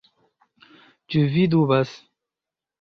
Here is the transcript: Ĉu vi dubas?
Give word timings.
Ĉu 1.15 1.23
vi 1.37 1.45
dubas? 1.53 1.95